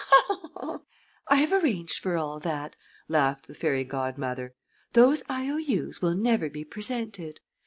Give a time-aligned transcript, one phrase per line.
[1.27, 2.75] "I have arranged for all that,"
[3.07, 4.55] laughed the fairy godmother.
[4.93, 5.47] "Those I.
[5.51, 5.57] O.
[5.57, 7.39] U.'s will never be presented.